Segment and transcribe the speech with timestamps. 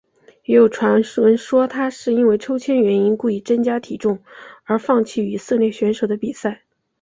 [0.45, 4.17] 也有传闻说他是因为抽签原因故意增加体重
[4.63, 6.63] 而放弃与以色列选手的比赛。